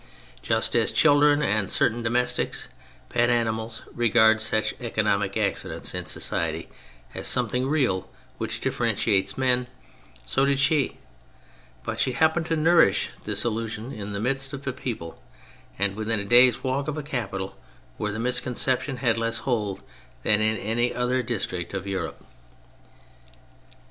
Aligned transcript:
Just 0.41 0.75
as 0.75 0.91
children 0.91 1.43
and 1.43 1.69
certain 1.69 2.01
domestic 2.01 2.55
pet 3.09 3.29
animals 3.29 3.83
regard 3.93 4.41
such 4.41 4.73
economic 4.81 5.37
accidents 5.37 5.93
in 5.93 6.07
society 6.07 6.69
as 7.13 7.27
something 7.27 7.67
real 7.69 8.09
which 8.39 8.59
differentiates 8.61 9.37
men, 9.37 9.67
so 10.25 10.43
did 10.43 10.57
she;— 10.57 10.97
^but 11.85 11.99
she 11.99 12.13
happened 12.13 12.47
to 12.47 12.55
nourish 12.55 13.11
this 13.25 13.45
illusion 13.45 13.91
in 13.93 14.11
the 14.11 14.19
midst 14.19 14.53
of 14.53 14.65
a 14.65 14.73
people, 14.73 15.21
and 15.77 15.93
within 15.95 16.19
a 16.19 16.25
day's 16.25 16.63
walk 16.63 16.87
of 16.87 16.97
a 16.97 17.03
capital, 17.03 17.55
where 17.97 18.11
the 18.11 18.17
miscon 18.17 18.55
ception 18.55 18.97
had 19.05 19.19
less 19.19 19.37
hold 19.45 19.83
than 20.23 20.41
in 20.41 20.57
any 20.57 20.91
other 20.95 21.21
district 21.21 21.75
of 21.75 21.85
Europe. 21.85 22.25